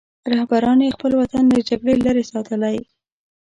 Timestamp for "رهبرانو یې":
0.31-0.95